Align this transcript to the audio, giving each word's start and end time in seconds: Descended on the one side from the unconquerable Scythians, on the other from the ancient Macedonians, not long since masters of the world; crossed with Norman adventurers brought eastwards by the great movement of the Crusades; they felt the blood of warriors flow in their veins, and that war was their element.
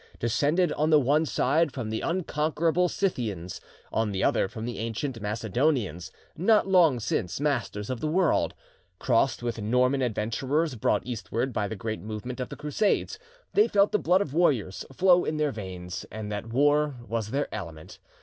Descended 0.17 0.73
on 0.73 0.89
the 0.89 0.99
one 0.99 1.27
side 1.27 1.71
from 1.71 1.91
the 1.91 2.01
unconquerable 2.01 2.89
Scythians, 2.89 3.61
on 3.91 4.11
the 4.11 4.23
other 4.23 4.47
from 4.47 4.65
the 4.65 4.79
ancient 4.79 5.21
Macedonians, 5.21 6.09
not 6.35 6.67
long 6.67 6.99
since 6.99 7.39
masters 7.39 7.87
of 7.91 7.99
the 7.99 8.07
world; 8.07 8.55
crossed 8.97 9.43
with 9.43 9.61
Norman 9.61 10.01
adventurers 10.01 10.73
brought 10.73 11.05
eastwards 11.05 11.53
by 11.53 11.67
the 11.67 11.75
great 11.75 12.01
movement 12.01 12.39
of 12.39 12.49
the 12.49 12.55
Crusades; 12.55 13.19
they 13.53 13.67
felt 13.67 13.91
the 13.91 13.99
blood 13.99 14.21
of 14.21 14.33
warriors 14.33 14.83
flow 14.91 15.23
in 15.23 15.37
their 15.37 15.51
veins, 15.51 16.03
and 16.11 16.31
that 16.31 16.47
war 16.51 16.95
was 17.07 17.29
their 17.29 17.47
element. 17.53 17.99